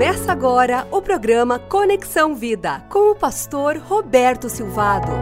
Começa 0.00 0.32
agora 0.32 0.88
o 0.90 1.02
programa 1.02 1.58
Conexão 1.58 2.34
Vida 2.34 2.80
com 2.88 3.10
o 3.10 3.14
pastor 3.14 3.76
Roberto 3.76 4.48
Silvado. 4.48 5.12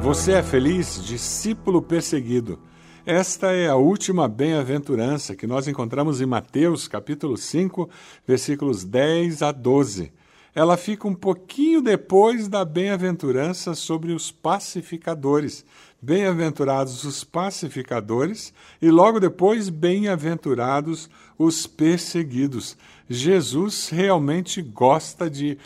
Você 0.00 0.32
é 0.32 0.42
feliz, 0.42 1.00
discípulo 1.00 1.80
perseguido. 1.80 2.58
Esta 3.06 3.52
é 3.52 3.68
a 3.68 3.76
última 3.76 4.26
bem-aventurança 4.26 5.36
que 5.36 5.46
nós 5.46 5.68
encontramos 5.68 6.20
em 6.20 6.26
Mateus, 6.26 6.88
capítulo 6.88 7.36
5, 7.36 7.88
versículos 8.26 8.82
10 8.82 9.42
a 9.42 9.52
12. 9.52 10.12
Ela 10.56 10.78
fica 10.78 11.06
um 11.06 11.14
pouquinho 11.14 11.82
depois 11.82 12.48
da 12.48 12.64
bem-aventurança 12.64 13.74
sobre 13.74 14.14
os 14.14 14.32
pacificadores, 14.32 15.66
Bem-aventurados 16.00 17.04
os 17.04 17.24
pacificadores, 17.24 18.52
e 18.82 18.90
logo 18.90 19.18
depois, 19.18 19.70
bem-aventurados 19.70 21.10
os 21.38 21.66
perseguidos. 21.66 22.76
Jesus 23.08 23.88
realmente 23.88 24.60
gosta 24.60 25.28
de 25.28 25.58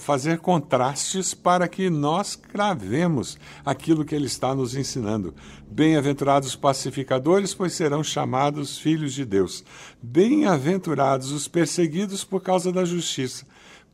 fazer 0.00 0.38
contrastes 0.38 1.34
para 1.34 1.68
que 1.68 1.90
nós 1.90 2.34
cravemos 2.34 3.38
aquilo 3.64 4.04
que 4.04 4.14
ele 4.14 4.26
está 4.26 4.54
nos 4.54 4.74
ensinando. 4.74 5.34
Bem-aventurados 5.70 6.48
os 6.48 6.56
pacificadores, 6.56 7.52
pois 7.52 7.74
serão 7.74 8.02
chamados 8.02 8.78
filhos 8.78 9.12
de 9.12 9.24
Deus. 9.24 9.62
Bem-aventurados 10.02 11.32
os 11.32 11.46
perseguidos 11.46 12.24
por 12.24 12.40
causa 12.42 12.72
da 12.72 12.84
justiça, 12.84 13.46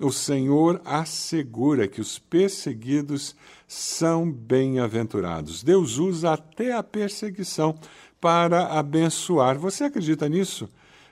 O 0.00 0.10
Senhor 0.10 0.80
assegura 0.82 1.86
que 1.86 2.00
os 2.00 2.18
perseguidos 2.18 3.36
são 3.68 4.32
bem-aventurados. 4.32 5.62
Deus 5.62 5.98
usa 5.98 6.32
até 6.32 6.72
a 6.72 6.82
perseguição 6.82 7.78
para 8.18 8.68
abençoar. 8.68 9.58
Você 9.58 9.84
acredita 9.84 10.26
nisso? 10.26 10.70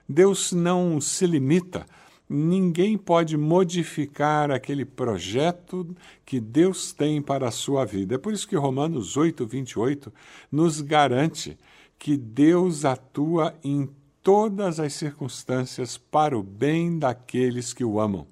Deus 0.08 0.52
não 0.52 1.02
se 1.02 1.26
limita. 1.26 1.84
Ninguém 2.26 2.96
pode 2.96 3.36
modificar 3.36 4.50
aquele 4.50 4.86
projeto 4.86 5.94
que 6.24 6.40
Deus 6.40 6.90
tem 6.90 7.20
para 7.20 7.48
a 7.48 7.52
sua 7.52 7.84
vida. 7.84 8.14
É 8.14 8.18
por 8.18 8.32
isso 8.32 8.48
que 8.48 8.56
Romanos 8.56 9.18
8, 9.18 9.46
28 9.46 10.10
nos 10.50 10.80
garante 10.80 11.58
que 11.98 12.16
Deus 12.16 12.86
atua 12.86 13.54
em 13.62 13.90
todas 14.22 14.80
as 14.80 14.94
circunstâncias 14.94 15.98
para 15.98 16.38
o 16.38 16.42
bem 16.42 16.98
daqueles 16.98 17.74
que 17.74 17.84
o 17.84 18.00
amam. 18.00 18.26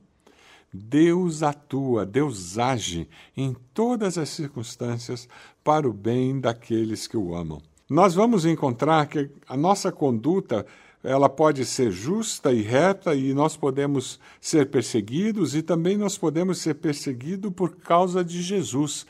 Deus 0.77 1.43
atua, 1.43 2.05
Deus 2.05 2.59
age 2.59 3.09
em 3.37 3.57
todas 3.73 4.19
as 4.19 4.29
circunstâncias 4.29 5.29
para 5.65 5.89
o 5.89 5.93
bem 5.93 6.39
daqueles 6.39 7.07
que 7.07 7.17
o 7.17 7.35
amam. 7.35 7.61
Nós 7.89 8.15
vamos 8.15 8.45
encontrar 8.45 9.07
que 9.07 9.31
a 9.49 9.57
nossa 9.57 9.91
conduta 9.91 10.67
ela 11.03 11.29
pode 11.29 11.65
ser 11.65 11.93
justa 11.93 12.53
e 12.53 12.63
reta 12.63 13.15
e 13.15 13.33
nós 13.33 13.57
podemos 13.57 14.19
ser 14.41 14.71
perseguidos 14.71 15.55
e 15.55 15.63
também 15.63 15.97
nós 15.97 16.19
podemos 16.19 16.59
ser 16.59 16.75
perseguidos 16.75 17.53
por 17.53 17.77
causa 17.77 18.25
de 18.25 18.43
Jesus, 18.43 19.07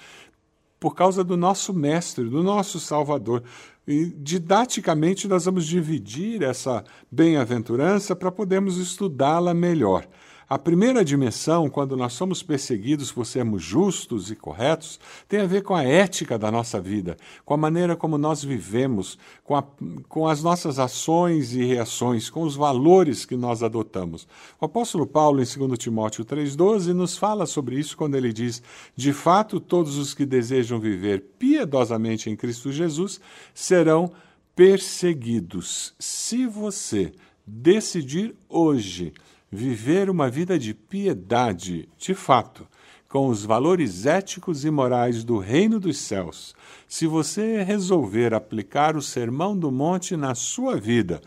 por 0.79 0.95
causa 0.95 1.25
do 1.25 1.39
nosso 1.39 1.73
mestre, 1.73 2.25
do 2.25 2.43
nosso 2.43 2.79
Salvador. 2.79 3.43
E 3.89 4.05
didaticamente 4.05 5.27
nós 5.27 5.47
vamos 5.47 5.67
dividir 5.67 6.43
essa 6.43 6.85
bem-aventurança 7.11 8.15
para 8.15 8.31
podermos 8.31 8.77
estudá-la 8.77 9.55
melhor. 9.55 10.07
A 10.49 10.57
primeira 10.57 11.05
dimensão, 11.05 11.69
quando 11.69 11.97
nós 11.97 12.13
somos 12.13 12.41
perseguidos 12.41 13.11
por 13.11 13.27
sermos 13.27 13.65
justos 13.65 14.31
e 14.31 14.37
corretos, 14.37 15.01
tem 15.29 15.41
a 15.41 15.47
ver 15.47 15.65
com 15.65 15.75
a 15.75 15.83
ética 15.83 16.39
da 16.39 16.53
nossa 16.53 16.81
vida, 16.81 17.17
com 17.45 17.55
a 17.55 17.57
maneira 17.57 17.97
como 17.97 18.17
nós 18.17 18.45
vivemos, 18.45 19.19
com, 19.43 19.57
a, 19.57 19.65
com 20.09 20.29
as 20.29 20.45
nossas 20.45 20.79
ações 20.79 21.53
e 21.53 21.65
reações, 21.65 22.31
com 22.31 22.45
os 22.45 22.55
valores 22.55 23.25
que 23.25 23.37
nós 23.37 23.65
adotamos. 23.65 24.29
O 24.61 24.67
apóstolo 24.67 25.05
Paulo, 25.05 25.43
em 25.43 25.67
2 25.67 25.79
Timóteo 25.81 26.25
3,12, 26.25 26.93
nos 26.93 27.19
fala 27.19 27.45
sobre 27.45 27.77
isso 27.77 27.97
quando 27.97 28.15
ele 28.15 28.33
diz: 28.33 28.63
De 28.95 29.13
fato, 29.13 29.59
todos 29.59 29.97
os 29.97 30.15
que 30.15 30.25
desejam 30.25 30.79
viver 30.79 31.25
piedosamente 31.41 32.31
em 32.31 32.37
Cristo 32.37 32.71
Jesus 32.71 33.21
serão 33.53 34.13
perseguidos. 34.55 35.93
Se 35.99 36.47
você 36.47 37.13
decidir 37.45 38.33
hoje 38.49 39.13
viver 39.51 40.11
uma 40.11 40.29
vida 40.29 40.59
de 40.59 40.75
piedade, 40.75 41.89
de 41.97 42.15
fato, 42.15 42.67
com 43.09 43.29
os 43.29 43.45
valores 43.45 44.05
éticos 44.05 44.65
e 44.65 44.71
morais 44.71 45.25
do 45.25 45.39
reino 45.39 45.79
dos 45.79 45.99
céus, 45.99 46.55
se 46.89 47.07
você 47.07 47.63
resolver 47.63 48.35
aplicar 48.35 48.97
o 48.97 49.03
Sermão 49.03 49.57
do 49.57 49.71
Monte 49.71 50.17
na 50.17 50.35
sua 50.35 50.77
vida, 50.77 51.21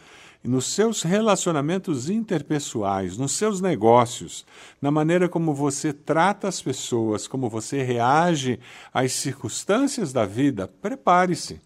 nos 0.43 0.67
seus 0.67 1.03
relacionamentos 1.03 2.09
interpessoais, 2.09 3.17
nos 3.17 3.33
seus 3.33 3.59
negócios, 3.59 4.45
na 4.81 4.89
maneira 4.89 5.27
como 5.27 5.53
você 5.53 5.91
trata 5.91 6.47
as 6.47 6.61
pessoas, 6.61 7.27
como 7.27 7.49
você 7.49 7.83
reage 7.83 8.59
às 8.93 9.11
circunstâncias 9.13 10.13
da 10.13 10.25
vida, 10.25 10.67
prepare-se. 10.67 11.59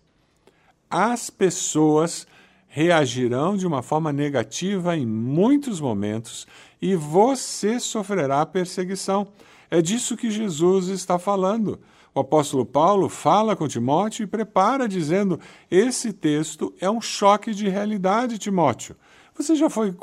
As 0.90 1.30
pessoas 1.30 2.28
reagirão 2.76 3.56
de 3.56 3.68
uma 3.68 3.84
forma 3.84 4.12
negativa 4.12 4.98
em 4.98 5.06
muitos 5.06 5.80
momentos 5.80 6.48
e 6.82 6.96
você 6.96 7.80
sofrerá 7.80 8.44
perseguição. 8.48 9.28
É 9.70 9.80
disso 9.80 10.18
que 10.18 10.32
Jesus 10.32 10.88
está 10.88 11.20
falando. 11.20 11.80
O 12.16 12.22
apóstolo 12.22 12.66
Paulo 12.66 13.10
fala 13.10 13.56
com 13.56 13.68
Timóteo 13.68 14.24
e 14.24 14.28
prepara, 14.28 14.88
dizendo: 14.88 15.40
Esse 15.70 16.12
texto 16.12 16.74
é 16.82 16.90
um 16.90 17.00
choque 17.00 17.54
de 17.54 17.70
realidade, 17.70 18.40
Timóteo. 18.40 18.96
Você 19.38 19.56
já 19.56 19.70
foi 19.70 19.96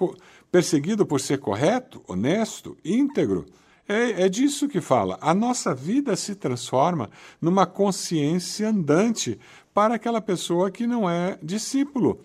perseguido 0.52 1.04
por 1.04 1.20
ser 1.20 1.38
correto, 1.38 2.00
honesto, 2.06 2.76
íntegro? 2.84 3.46
É, 3.88 4.26
é, 4.26 4.28
disso 4.28 4.68
que 4.68 4.80
fala. 4.80 5.18
A 5.20 5.34
nossa 5.34 5.74
vida 5.74 6.14
se 6.14 6.36
transforma 6.36 7.10
numa 7.40 7.66
consciência 7.66 8.68
andante 8.68 9.40
para 9.74 9.96
aquela 9.96 10.20
pessoa 10.20 10.70
que 10.70 10.86
não 10.86 11.10
é 11.10 11.36
discípulo. 11.42 12.20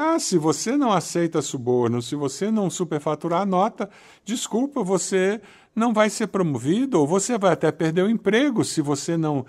Ah, 0.00 0.16
se 0.20 0.38
você 0.38 0.76
não 0.76 0.92
aceita 0.92 1.42
suborno, 1.42 2.00
se 2.00 2.14
você 2.14 2.52
não 2.52 2.70
superfaturar 2.70 3.42
a 3.42 3.44
nota, 3.44 3.90
desculpa, 4.24 4.80
você 4.80 5.40
não 5.74 5.92
vai 5.92 6.08
ser 6.08 6.28
promovido 6.28 7.00
ou 7.00 7.04
você 7.04 7.36
vai 7.36 7.52
até 7.52 7.72
perder 7.72 8.02
o 8.02 8.08
emprego 8.08 8.64
se 8.64 8.80
você 8.80 9.16
não 9.16 9.44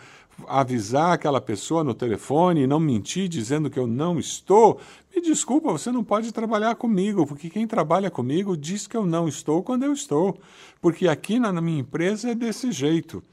avisar 0.48 1.14
aquela 1.14 1.40
pessoa 1.40 1.84
no 1.84 1.94
telefone 1.94 2.62
e 2.62 2.68
não 2.68 2.80
mentir 2.80 3.28
dizendo 3.28 3.70
que 3.70 3.78
eu 3.78 3.86
não 3.86 4.18
estou. 4.18 4.80
Me 5.16 5.22
desculpa, 5.22 5.72
você 5.72 5.92
não 5.92 6.04
pode 6.04 6.32
trabalhar 6.32 6.74
comigo, 6.74 7.28
porque 7.28 7.48
quem 7.48 7.68
trabalha 7.68 8.10
comigo 8.10 8.58
diz 8.58 8.88
que 8.88 8.98
eu 8.98 9.06
não 9.06 9.28
estou 9.28 9.62
quando 9.62 9.84
eu 9.84 9.94
estou. 9.94 10.36
Porque 10.82 11.08
aqui 11.08 11.38
na 11.38 11.54
minha 11.62 11.82
empresa 11.82 12.32
é 12.32 12.34
desse 12.34 12.72
jeito. 12.72 13.24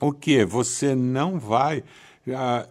O 0.00 0.10
que? 0.10 0.44
Você 0.44 0.96
não 0.96 1.38
vai. 1.38 1.84
Ah, 2.34 2.66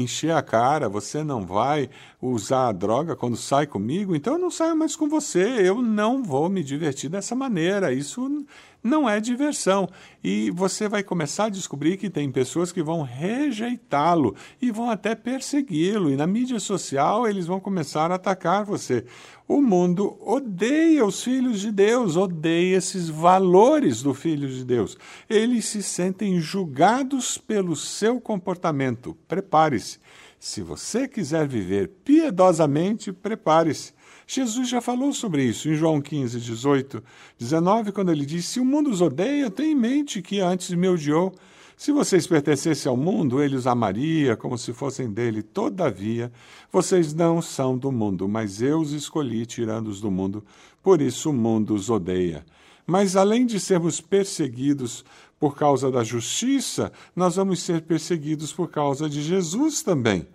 encher 0.00 0.32
a 0.32 0.42
cara, 0.42 0.88
você 0.88 1.24
não 1.24 1.44
vai 1.46 1.88
usar 2.20 2.68
a 2.68 2.72
droga 2.72 3.16
quando 3.16 3.36
sai 3.36 3.66
comigo, 3.66 4.14
então 4.14 4.34
eu 4.34 4.38
não 4.38 4.50
saio 4.50 4.76
mais 4.76 4.94
com 4.94 5.08
você, 5.08 5.42
eu 5.42 5.80
não 5.82 6.22
vou 6.22 6.48
me 6.48 6.62
divertir 6.62 7.08
dessa 7.10 7.34
maneira. 7.34 7.92
Isso 7.92 8.44
não 8.86 9.08
é 9.08 9.20
diversão. 9.20 9.88
E 10.22 10.50
você 10.50 10.88
vai 10.88 11.02
começar 11.02 11.46
a 11.46 11.50
descobrir 11.50 11.96
que 11.96 12.08
tem 12.08 12.30
pessoas 12.30 12.72
que 12.72 12.82
vão 12.82 13.02
rejeitá-lo 13.02 14.34
e 14.62 14.70
vão 14.70 14.88
até 14.88 15.14
persegui-lo. 15.14 16.10
E 16.10 16.16
na 16.16 16.26
mídia 16.26 16.60
social 16.60 17.26
eles 17.26 17.46
vão 17.46 17.60
começar 17.60 18.10
a 18.10 18.14
atacar 18.14 18.64
você. 18.64 19.04
O 19.48 19.60
mundo 19.60 20.16
odeia 20.20 21.04
os 21.04 21.22
filhos 21.22 21.60
de 21.60 21.70
Deus, 21.70 22.16
odeia 22.16 22.76
esses 22.76 23.08
valores 23.08 24.02
do 24.02 24.14
filho 24.14 24.48
de 24.48 24.64
Deus. 24.64 24.96
Eles 25.28 25.66
se 25.66 25.82
sentem 25.82 26.40
julgados 26.40 27.38
pelo 27.38 27.76
seu 27.76 28.20
comportamento. 28.20 29.16
Prepare-se. 29.28 29.98
Se 30.38 30.62
você 30.62 31.08
quiser 31.08 31.46
viver 31.46 31.88
piedosamente, 32.04 33.12
prepare-se. 33.12 33.95
Jesus 34.26 34.68
já 34.68 34.80
falou 34.80 35.12
sobre 35.12 35.44
isso 35.44 35.68
em 35.68 35.74
João 35.74 36.00
15, 36.00 36.40
18, 36.40 37.02
19, 37.38 37.92
quando 37.92 38.10
ele 38.10 38.26
disse: 38.26 38.54
Se 38.54 38.60
o 38.60 38.64
mundo 38.64 38.90
os 38.90 39.00
odeia, 39.00 39.50
tenha 39.50 39.70
em 39.70 39.74
mente 39.74 40.20
que 40.20 40.40
antes 40.40 40.70
me 40.70 40.88
odiou. 40.88 41.32
Se 41.76 41.92
vocês 41.92 42.26
pertencessem 42.26 42.88
ao 42.88 42.96
mundo, 42.96 43.40
ele 43.40 43.54
os 43.54 43.66
amaria 43.66 44.34
como 44.34 44.56
se 44.56 44.72
fossem 44.72 45.12
dele. 45.12 45.42
Todavia, 45.42 46.32
vocês 46.72 47.12
não 47.12 47.42
são 47.42 47.76
do 47.76 47.92
mundo, 47.92 48.26
mas 48.26 48.62
eu 48.62 48.80
os 48.80 48.92
escolhi 48.92 49.44
tirando-os 49.44 50.00
do 50.00 50.10
mundo. 50.10 50.42
Por 50.82 51.02
isso 51.02 51.30
o 51.30 51.34
mundo 51.34 51.74
os 51.74 51.90
odeia. 51.90 52.44
Mas 52.86 53.14
além 53.14 53.44
de 53.44 53.60
sermos 53.60 54.00
perseguidos 54.00 55.04
por 55.38 55.54
causa 55.54 55.90
da 55.90 56.02
justiça, 56.02 56.90
nós 57.14 57.36
vamos 57.36 57.60
ser 57.60 57.82
perseguidos 57.82 58.52
por 58.52 58.70
causa 58.70 59.08
de 59.08 59.22
Jesus 59.22 59.82
também. 59.82 60.26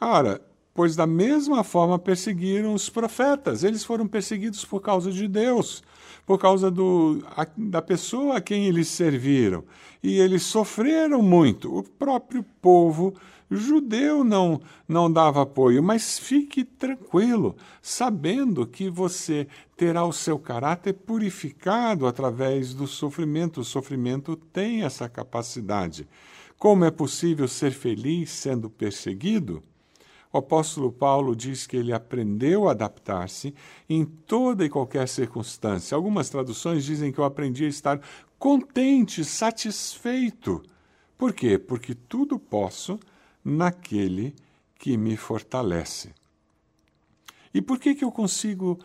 Ora, 0.00 0.40
pois 0.78 0.94
da 0.94 1.08
mesma 1.08 1.64
forma 1.64 1.98
perseguiram 1.98 2.72
os 2.72 2.88
profetas, 2.88 3.64
eles 3.64 3.82
foram 3.82 4.06
perseguidos 4.06 4.64
por 4.64 4.80
causa 4.80 5.10
de 5.10 5.26
Deus, 5.26 5.82
por 6.24 6.38
causa 6.38 6.70
do, 6.70 7.20
a, 7.36 7.44
da 7.56 7.82
pessoa 7.82 8.36
a 8.36 8.40
quem 8.40 8.66
eles 8.66 8.86
serviram. 8.86 9.64
E 10.00 10.20
eles 10.20 10.44
sofreram 10.44 11.20
muito. 11.20 11.76
O 11.76 11.82
próprio 11.82 12.44
povo 12.62 13.12
judeu 13.50 14.22
não, 14.22 14.60
não 14.86 15.12
dava 15.12 15.42
apoio, 15.42 15.82
mas 15.82 16.16
fique 16.16 16.62
tranquilo, 16.62 17.56
sabendo 17.82 18.64
que 18.64 18.88
você 18.88 19.48
terá 19.76 20.04
o 20.04 20.12
seu 20.12 20.38
caráter 20.38 20.92
purificado 20.92 22.06
através 22.06 22.72
do 22.72 22.86
sofrimento. 22.86 23.62
O 23.62 23.64
sofrimento 23.64 24.36
tem 24.36 24.84
essa 24.84 25.08
capacidade. 25.08 26.06
Como 26.56 26.84
é 26.84 26.90
possível 26.92 27.48
ser 27.48 27.72
feliz 27.72 28.30
sendo 28.30 28.70
perseguido? 28.70 29.60
O 30.32 30.38
apóstolo 30.38 30.92
Paulo 30.92 31.34
diz 31.34 31.66
que 31.66 31.76
ele 31.76 31.92
aprendeu 31.92 32.68
a 32.68 32.72
adaptar-se 32.72 33.54
em 33.88 34.04
toda 34.04 34.64
e 34.64 34.68
qualquer 34.68 35.08
circunstância. 35.08 35.94
Algumas 35.94 36.28
traduções 36.28 36.84
dizem 36.84 37.10
que 37.10 37.18
eu 37.18 37.24
aprendi 37.24 37.64
a 37.64 37.68
estar 37.68 38.00
contente, 38.38 39.24
satisfeito. 39.24 40.62
Por 41.16 41.32
quê? 41.32 41.58
Porque 41.58 41.94
tudo 41.94 42.38
posso 42.38 43.00
naquele 43.42 44.34
que 44.78 44.96
me 44.96 45.16
fortalece. 45.16 46.12
E 47.52 47.62
por 47.62 47.78
que, 47.78 47.94
que 47.94 48.04
eu 48.04 48.12
consigo 48.12 48.78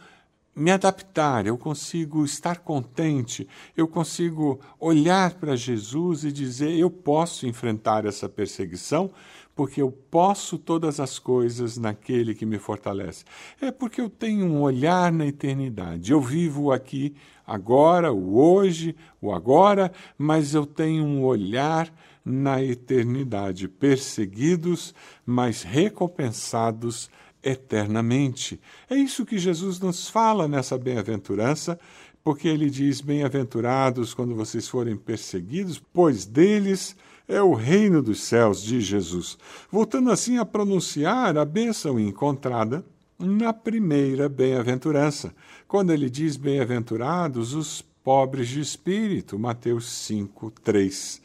me 0.56 0.72
adaptar, 0.72 1.48
eu 1.48 1.58
consigo 1.58 2.24
estar 2.24 2.60
contente, 2.60 3.48
eu 3.76 3.88
consigo 3.88 4.60
olhar 4.80 5.34
para 5.34 5.56
Jesus 5.56 6.24
e 6.24 6.32
dizer: 6.32 6.78
eu 6.78 6.90
posso 6.90 7.48
enfrentar 7.48 8.06
essa 8.06 8.30
perseguição, 8.30 9.12
porque 9.56 9.82
eu 9.82 9.92
posso 9.92 10.58
todas 10.58 11.00
as 11.00 11.20
coisas 11.20 11.78
naquele 11.78 12.34
que 12.34 12.46
me 12.46 12.58
fortalece. 12.58 13.24
É 13.62 13.72
porque 13.72 14.02
eu 14.02 14.10
tenho 14.10 14.46
um 14.46 14.62
olhar 14.62 15.12
na 15.12 15.28
eternidade. 15.28 16.12
Eu 16.12 16.22
vivo 16.22 16.72
aqui 16.72 17.16
agora, 17.46 18.12
o 18.12 18.38
hoje, 18.38 18.96
o 19.22 19.32
agora, 19.32 19.92
mas 20.18 20.54
eu 20.54 20.66
tenho 20.66 21.04
um 21.04 21.24
olhar 21.24 21.94
na 22.26 22.64
eternidade, 22.64 23.68
perseguidos, 23.68 24.94
mas 25.26 25.62
recompensados 25.62 27.10
eternamente. 27.44 28.60
É 28.90 28.96
isso 28.96 29.26
que 29.26 29.38
Jesus 29.38 29.80
nos 29.80 30.08
fala 30.08 30.48
nessa 30.48 30.78
bem-aventurança, 30.78 31.78
porque 32.24 32.48
ele 32.48 32.70
diz: 32.70 33.02
Bem-aventurados 33.02 34.14
quando 34.14 34.36
vocês 34.36 34.68
forem 34.68 34.96
perseguidos, 34.96 35.82
pois 35.92 36.26
deles 36.26 36.96
é 37.28 37.42
o 37.42 37.54
reino 37.54 38.02
dos 38.02 38.22
céus, 38.22 38.62
diz 38.62 38.84
Jesus. 38.84 39.38
Voltando 39.72 40.12
assim 40.12 40.38
a 40.38 40.46
pronunciar 40.46 41.38
a 41.38 41.46
bênção 41.46 42.00
encontrada 42.00 42.86
na 43.20 43.54
primeira 43.54 44.28
bem-aventurança, 44.28 45.34
quando 45.68 45.92
ele 45.92 46.10
diz: 46.10 46.38
Bem-aventurados 46.38 47.54
os 47.54 47.84
pobres 48.04 48.50
de 48.50 48.60
espírito, 48.60 49.40
Mateus 49.40 49.90
5, 49.90 50.52
3. 50.64 51.22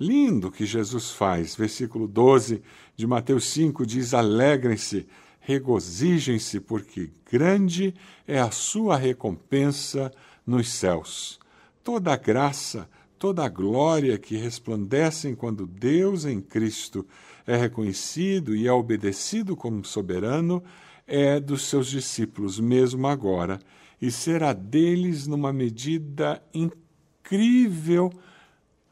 Lindo 0.00 0.50
que 0.50 0.64
Jesus 0.64 1.10
faz. 1.10 1.56
Versículo 1.56 2.06
12 2.06 2.62
de 2.96 3.06
Mateus 3.06 3.44
5 3.50 3.86
diz: 3.86 4.14
Alegrem-se 4.14 5.06
regozijem-se, 5.48 6.60
porque 6.60 7.08
grande 7.32 7.94
é 8.26 8.38
a 8.38 8.50
sua 8.50 8.98
recompensa 8.98 10.12
nos 10.46 10.68
céus. 10.68 11.40
Toda 11.82 12.12
a 12.12 12.16
graça, 12.18 12.86
toda 13.18 13.46
a 13.46 13.48
glória 13.48 14.18
que 14.18 14.36
resplandecem 14.36 15.34
quando 15.34 15.66
Deus 15.66 16.26
em 16.26 16.38
Cristo 16.38 17.06
é 17.46 17.56
reconhecido 17.56 18.54
e 18.54 18.66
é 18.66 18.72
obedecido 18.72 19.56
como 19.56 19.86
soberano, 19.86 20.62
é 21.06 21.40
dos 21.40 21.62
seus 21.62 21.86
discípulos 21.86 22.60
mesmo 22.60 23.06
agora, 23.06 23.58
e 24.02 24.10
será 24.10 24.52
deles 24.52 25.26
numa 25.26 25.50
medida 25.50 26.42
incrível 26.52 28.12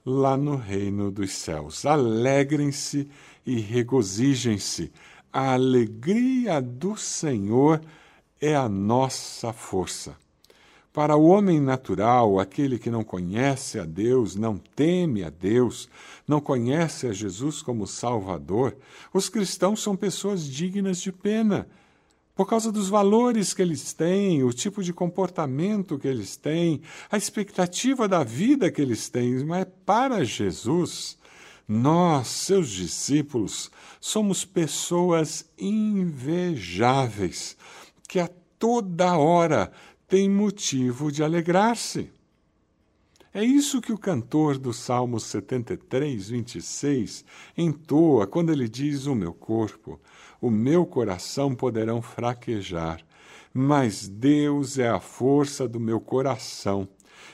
lá 0.07 0.39
no 0.39 0.57
reino 0.57 1.11
dos 1.11 1.33
céus. 1.33 1.85
Alegrem-se 1.85 3.11
e 3.45 3.61
regozijem-se 3.61 4.91
a 5.37 5.53
alegria 5.53 6.63
do 6.63 6.97
Senhor 6.97 7.83
é 8.41 8.57
a 8.57 8.71
nossa 8.71 9.53
força. 9.53 10.17
Para 10.95 11.15
o 11.15 11.27
homem 11.27 11.61
natural, 11.61 12.41
aquele 12.41 12.79
que 12.79 12.89
não 12.89 13.05
conhece 13.05 13.79
a 13.79 13.85
Deus, 13.85 14.35
não 14.35 14.57
teme 14.57 15.23
a 15.23 15.29
Deus, 15.29 15.91
não 16.27 16.41
conhece 16.41 17.07
a 17.07 17.13
Jesus 17.13 17.61
como 17.61 17.87
Salvador, 17.87 18.79
os 19.13 19.29
cristãos 19.29 19.83
são 19.83 19.95
pessoas 19.95 20.43
dignas 20.43 21.03
de 21.03 21.13
pena, 21.13 21.69
por 22.35 22.49
causa 22.49 22.73
dos 22.73 22.89
valores 22.89 23.53
que 23.53 23.61
eles 23.61 23.93
têm, 23.93 24.43
o 24.43 24.55
tipo 24.55 24.83
de 24.83 24.95
comportamento 24.95 25.99
que 25.99 26.09
eles 26.09 26.39
têm, 26.39 26.81
a 27.11 27.19
expectativa 27.19 28.09
da 28.09 28.25
vida 28.25 28.71
que 28.71 28.81
eles 28.81 29.11
têm. 29.11 29.45
Mas 29.45 29.67
para 29.85 30.25
Jesus, 30.25 31.19
nós, 31.69 32.29
seus 32.29 32.69
discípulos, 32.71 33.71
somos 34.01 34.45
pessoas 34.45 35.51
invejáveis, 35.59 37.57
que 38.09 38.21
a 38.21 38.29
toda 38.59 39.17
hora 39.19 39.73
têm 40.07 40.31
motivo 40.31 41.11
de 41.11 41.25
alegrar-se. 41.25 42.11
É 43.35 43.45
isso 43.45 43.83
que 43.83 43.93
o 43.93 43.99
cantor 43.99 44.57
do 44.57 44.73
Salmo 44.73 45.21
73, 45.21 46.31
26 46.31 47.25
entoa 47.59 48.27
quando 48.27 48.51
ele 48.51 48.69
diz: 48.69 49.07
O 49.07 49.15
meu 49.15 49.35
corpo, 49.35 50.01
o 50.41 50.51
meu 50.51 50.87
coração 50.87 51.55
poderão 51.55 52.01
fraquejar, 52.01 53.05
mas 53.53 54.09
Deus 54.09 54.79
é 54.79 54.89
a 54.89 55.01
força 55.01 55.69
do 55.69 55.79
meu 55.79 56.01
coração 56.01 56.89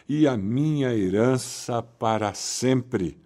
e 0.09 0.27
a 0.27 0.37
minha 0.37 0.93
herança 0.93 1.83
para 1.83 2.35
sempre. 2.35 3.17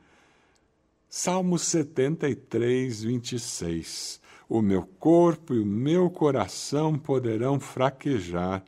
Salmo 1.18 1.58
73, 1.58 3.02
26. 3.02 4.20
O 4.46 4.60
meu 4.60 4.82
corpo 5.00 5.54
e 5.54 5.58
o 5.58 5.64
meu 5.64 6.10
coração 6.10 6.98
poderão 6.98 7.58
fraquejar, 7.58 8.62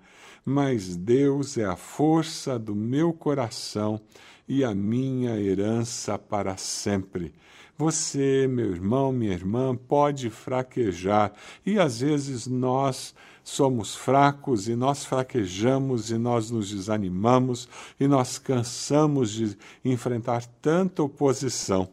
mas 0.47 0.97
Deus 0.97 1.59
é 1.59 1.67
a 1.67 1.77
força 1.77 2.59
do 2.59 2.75
meu 2.75 3.13
coração 3.13 4.01
e 4.49 4.65
a 4.65 4.75
minha 4.75 5.39
herança 5.39 6.19
para 6.19 6.57
sempre. 6.57 7.35
Você, 7.77 8.49
meu 8.49 8.73
irmão, 8.73 9.13
minha 9.13 9.35
irmã, 9.35 9.77
pode 9.77 10.31
fraquejar 10.31 11.35
e 11.67 11.79
às 11.79 12.01
vezes 12.01 12.47
nós 12.47 13.15
somos 13.45 13.95
fracos 13.95 14.69
e 14.69 14.75
nós 14.75 15.05
fraquejamos 15.05 16.11
e 16.11 16.17
nós 16.17 16.51
nos 16.51 16.71
desanimamos 16.71 17.69
e 18.01 18.09
nós 18.09 18.39
cansamos 18.39 19.33
de 19.33 19.55
enfrentar 19.85 20.47
tanta 20.63 21.03
oposição. 21.03 21.91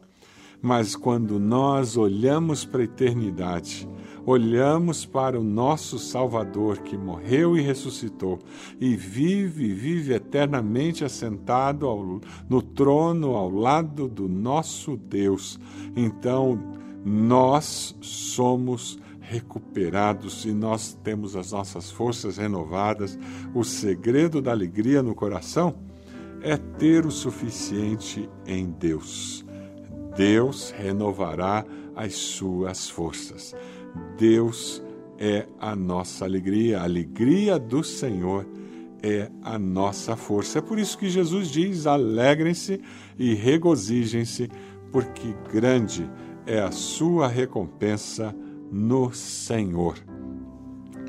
Mas 0.60 0.96
quando 0.96 1.38
nós 1.38 1.96
olhamos 1.96 2.64
para 2.64 2.80
a 2.80 2.84
eternidade, 2.84 3.88
olhamos 4.26 5.06
para 5.06 5.38
o 5.38 5.44
nosso 5.44 5.98
Salvador 5.98 6.78
que 6.78 6.96
morreu 6.96 7.56
e 7.56 7.60
ressuscitou 7.60 8.40
e 8.80 8.96
vive, 8.96 9.72
vive 9.72 10.12
eternamente 10.12 11.04
assentado 11.04 11.86
ao, 11.86 12.20
no 12.48 12.60
trono 12.60 13.36
ao 13.36 13.48
lado 13.48 14.08
do 14.08 14.28
nosso 14.28 14.96
Deus, 14.96 15.60
então 15.94 16.58
nós 17.04 17.94
somos 18.00 18.98
recuperados 19.20 20.44
e 20.44 20.52
nós 20.52 20.98
temos 21.04 21.36
as 21.36 21.52
nossas 21.52 21.90
forças 21.90 22.36
renovadas. 22.36 23.18
O 23.54 23.64
segredo 23.64 24.42
da 24.42 24.50
alegria 24.50 25.02
no 25.02 25.14
coração 25.14 25.74
é 26.42 26.56
ter 26.56 27.06
o 27.06 27.10
suficiente 27.10 28.28
em 28.46 28.70
Deus. 28.70 29.45
Deus 30.16 30.70
renovará 30.70 31.64
as 31.94 32.14
suas 32.14 32.88
forças. 32.88 33.54
Deus 34.18 34.82
é 35.18 35.46
a 35.58 35.76
nossa 35.76 36.24
alegria, 36.24 36.80
a 36.80 36.84
alegria 36.84 37.58
do 37.58 37.84
Senhor 37.84 38.46
é 39.02 39.30
a 39.42 39.58
nossa 39.58 40.16
força. 40.16 40.58
É 40.58 40.62
por 40.62 40.78
isso 40.78 40.98
que 40.98 41.08
Jesus 41.08 41.48
diz: 41.48 41.86
alegrem-se 41.86 42.80
e 43.18 43.34
regozijem-se, 43.34 44.50
porque 44.90 45.34
grande 45.52 46.10
é 46.46 46.60
a 46.60 46.70
sua 46.70 47.28
recompensa 47.28 48.34
no 48.70 49.12
Senhor. 49.12 49.96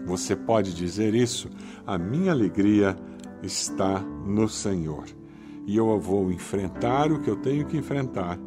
Você 0.06 0.36
pode 0.36 0.74
dizer 0.74 1.14
isso? 1.14 1.50
A 1.86 1.98
minha 1.98 2.32
alegria 2.32 2.96
está 3.44 4.00
no 4.00 4.48
Senhor. 4.48 5.06
E 5.66 5.76
eu 5.76 6.00
vou 6.00 6.32
enfrentar 6.32 7.12
o 7.12 7.20
que 7.20 7.30
eu 7.30 7.36
tenho 7.36 7.66
que 7.66 7.78
enfrentar 7.78 8.40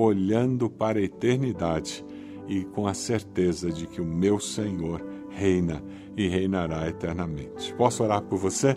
olhando 0.00 0.70
para 0.70 1.00
a 1.00 1.02
eternidade 1.02 2.04
e 2.46 2.64
com 2.64 2.86
a 2.86 2.94
certeza 2.94 3.70
de 3.70 3.86
que 3.86 4.00
o 4.00 4.04
meu 4.04 4.38
Senhor 4.38 5.04
reina 5.30 5.82
e 6.16 6.28
reinará 6.28 6.88
eternamente. 6.88 7.74
Posso 7.74 8.04
orar 8.04 8.22
por 8.22 8.38
você? 8.38 8.76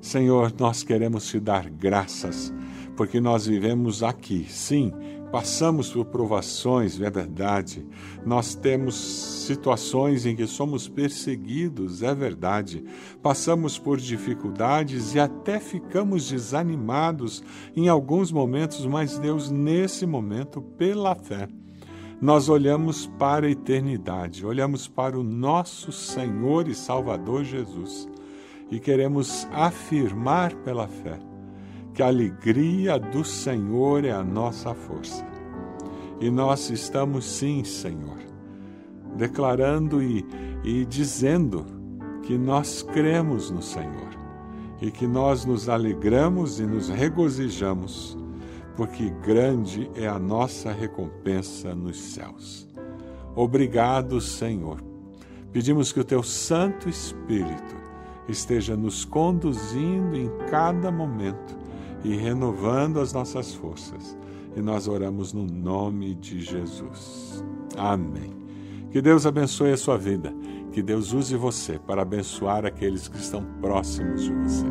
Senhor, 0.00 0.52
nós 0.58 0.84
queremos 0.84 1.26
te 1.26 1.40
dar 1.40 1.68
graças, 1.68 2.54
porque 2.96 3.20
nós 3.20 3.46
vivemos 3.46 4.02
aqui, 4.02 4.46
sim, 4.48 4.92
passamos 5.30 5.92
por 5.92 6.06
provações, 6.06 7.00
é 7.00 7.10
verdade. 7.10 7.86
Nós 8.24 8.54
temos 8.54 8.94
situações 8.96 10.26
em 10.26 10.34
que 10.34 10.46
somos 10.46 10.88
perseguidos, 10.88 12.02
é 12.02 12.14
verdade. 12.14 12.84
Passamos 13.22 13.78
por 13.78 13.98
dificuldades 13.98 15.14
e 15.14 15.20
até 15.20 15.60
ficamos 15.60 16.28
desanimados 16.30 17.42
em 17.76 17.88
alguns 17.88 18.32
momentos, 18.32 18.84
mas 18.86 19.18
Deus, 19.18 19.50
nesse 19.50 20.04
momento, 20.04 20.60
pela 20.60 21.14
fé, 21.14 21.48
nós 22.20 22.48
olhamos 22.48 23.06
para 23.18 23.46
a 23.46 23.50
eternidade, 23.50 24.44
olhamos 24.44 24.86
para 24.86 25.18
o 25.18 25.22
nosso 25.22 25.90
Senhor 25.90 26.68
e 26.68 26.74
Salvador 26.74 27.44
Jesus 27.44 28.08
e 28.70 28.78
queremos 28.78 29.48
afirmar 29.52 30.54
pela 30.56 30.86
fé 30.86 31.29
que 32.00 32.02
a 32.02 32.06
alegria 32.06 32.98
do 32.98 33.22
Senhor 33.22 34.06
é 34.06 34.10
a 34.10 34.24
nossa 34.24 34.72
força. 34.72 35.22
E 36.18 36.30
nós 36.30 36.70
estamos, 36.70 37.26
sim, 37.26 37.62
Senhor, 37.62 38.16
declarando 39.18 40.02
e, 40.02 40.24
e 40.64 40.86
dizendo 40.86 41.66
que 42.22 42.38
nós 42.38 42.82
cremos 42.82 43.50
no 43.50 43.60
Senhor 43.60 44.08
e 44.80 44.90
que 44.90 45.06
nós 45.06 45.44
nos 45.44 45.68
alegramos 45.68 46.58
e 46.58 46.62
nos 46.62 46.88
regozijamos, 46.88 48.16
porque 48.76 49.10
grande 49.22 49.90
é 49.94 50.08
a 50.08 50.18
nossa 50.18 50.72
recompensa 50.72 51.74
nos 51.74 52.00
céus. 52.00 52.66
Obrigado, 53.36 54.22
Senhor. 54.22 54.82
Pedimos 55.52 55.92
que 55.92 56.00
o 56.00 56.04
teu 56.04 56.22
Santo 56.22 56.88
Espírito 56.88 57.76
esteja 58.26 58.74
nos 58.74 59.04
conduzindo 59.04 60.16
em 60.16 60.30
cada 60.48 60.90
momento 60.90 61.60
e 62.04 62.16
renovando 62.16 63.00
as 63.00 63.12
nossas 63.12 63.54
forças. 63.54 64.16
E 64.56 64.60
nós 64.60 64.88
oramos 64.88 65.32
no 65.32 65.44
nome 65.44 66.14
de 66.14 66.40
Jesus. 66.40 67.44
Amém. 67.76 68.34
Que 68.90 69.00
Deus 69.00 69.26
abençoe 69.26 69.72
a 69.72 69.76
sua 69.76 69.96
vida. 69.96 70.34
Que 70.72 70.82
Deus 70.82 71.12
use 71.12 71.36
você 71.36 71.78
para 71.78 72.02
abençoar 72.02 72.64
aqueles 72.64 73.08
que 73.08 73.18
estão 73.18 73.44
próximos 73.60 74.22
de 74.22 74.32
você. 74.32 74.66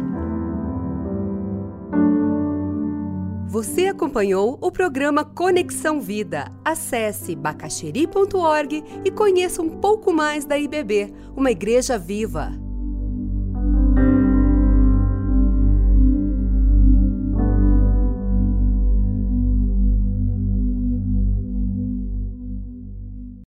Você 3.47 3.87
acompanhou 3.87 4.59
o 4.61 4.71
programa 4.71 5.25
Conexão 5.25 5.99
Vida. 5.99 6.51
Acesse 6.63 7.35
bacacheri.org 7.35 8.83
e 9.03 9.09
conheça 9.09 9.61
um 9.61 9.69
pouco 9.69 10.13
mais 10.13 10.45
da 10.45 10.57
IBB, 10.57 11.11
uma 11.35 11.49
igreja 11.49 11.97
viva. 11.97 12.68